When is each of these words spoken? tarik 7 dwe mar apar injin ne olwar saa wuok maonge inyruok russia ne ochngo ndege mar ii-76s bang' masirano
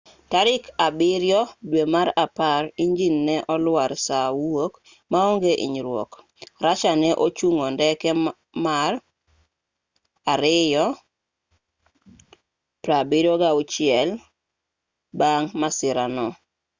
tarik 0.31 0.63
7 1.01 1.49
dwe 1.69 1.83
mar 1.93 2.07
apar 2.25 2.61
injin 2.83 3.15
ne 3.27 3.35
olwar 3.55 3.91
saa 4.05 4.29
wuok 4.41 4.73
maonge 5.11 5.51
inyruok 5.65 6.11
russia 6.63 6.93
ne 7.01 7.09
ochngo 7.25 7.65
ndege 7.75 8.11
mar 8.65 8.93
ii-76s 12.93 14.09
bang' 15.19 15.49
masirano 15.61 16.27